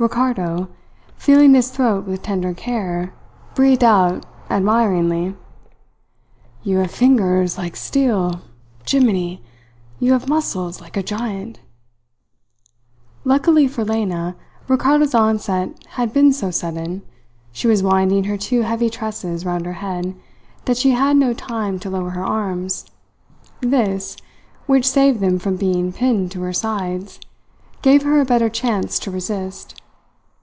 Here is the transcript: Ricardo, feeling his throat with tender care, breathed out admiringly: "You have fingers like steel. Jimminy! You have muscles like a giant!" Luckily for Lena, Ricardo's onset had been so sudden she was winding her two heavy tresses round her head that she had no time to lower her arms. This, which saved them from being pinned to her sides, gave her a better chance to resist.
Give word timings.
Ricardo, 0.00 0.70
feeling 1.18 1.52
his 1.52 1.68
throat 1.70 2.06
with 2.06 2.22
tender 2.22 2.54
care, 2.54 3.12
breathed 3.54 3.84
out 3.84 4.24
admiringly: 4.48 5.36
"You 6.62 6.78
have 6.78 6.90
fingers 6.90 7.58
like 7.58 7.76
steel. 7.76 8.40
Jimminy! 8.86 9.42
You 9.98 10.12
have 10.14 10.26
muscles 10.26 10.80
like 10.80 10.96
a 10.96 11.02
giant!" 11.02 11.60
Luckily 13.24 13.68
for 13.68 13.84
Lena, 13.84 14.36
Ricardo's 14.68 15.14
onset 15.14 15.84
had 15.90 16.14
been 16.14 16.32
so 16.32 16.50
sudden 16.50 17.02
she 17.52 17.66
was 17.66 17.82
winding 17.82 18.24
her 18.24 18.38
two 18.38 18.62
heavy 18.62 18.88
tresses 18.88 19.44
round 19.44 19.66
her 19.66 19.74
head 19.84 20.16
that 20.64 20.78
she 20.78 20.92
had 20.92 21.18
no 21.18 21.34
time 21.34 21.78
to 21.78 21.90
lower 21.90 22.08
her 22.12 22.24
arms. 22.24 22.86
This, 23.60 24.16
which 24.64 24.88
saved 24.88 25.20
them 25.20 25.38
from 25.38 25.56
being 25.56 25.92
pinned 25.92 26.30
to 26.30 26.40
her 26.40 26.54
sides, 26.54 27.20
gave 27.82 28.04
her 28.04 28.18
a 28.18 28.24
better 28.24 28.48
chance 28.48 28.98
to 29.00 29.10
resist. 29.10 29.76